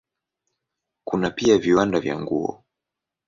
[1.03, 2.63] Kuna pia viwanda vya nguo.